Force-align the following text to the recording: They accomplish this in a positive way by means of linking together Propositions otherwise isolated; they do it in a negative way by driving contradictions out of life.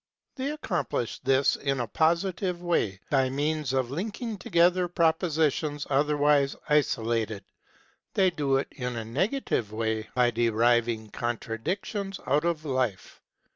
They 0.33 0.49
accomplish 0.49 1.19
this 1.19 1.55
in 1.57 1.79
a 1.79 1.85
positive 1.85 2.59
way 2.63 3.01
by 3.11 3.29
means 3.29 3.71
of 3.71 3.91
linking 3.91 4.39
together 4.39 4.87
Propositions 4.87 5.85
otherwise 5.91 6.55
isolated; 6.67 7.43
they 8.15 8.31
do 8.31 8.55
it 8.55 8.69
in 8.71 8.95
a 8.95 9.05
negative 9.05 9.71
way 9.71 10.09
by 10.15 10.31
driving 10.31 11.11
contradictions 11.11 12.19
out 12.25 12.45
of 12.45 12.65
life. 12.65 13.21